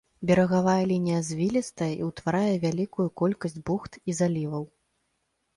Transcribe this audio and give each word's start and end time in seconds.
Берагавая 0.29 0.85
лінія 0.91 1.19
звілістая 1.27 1.91
і 2.01 2.07
ўтварае 2.09 2.55
вялікую 2.65 3.05
колькасць 3.23 3.59
бухт 3.69 4.01
і 4.09 4.17
заліваў. 4.23 4.63